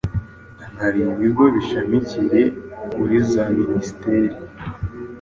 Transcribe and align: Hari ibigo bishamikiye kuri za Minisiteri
Hari 0.79 0.99
ibigo 1.13 1.43
bishamikiye 1.55 2.41
kuri 2.93 3.15
za 3.31 3.43
Minisiteri 3.57 4.35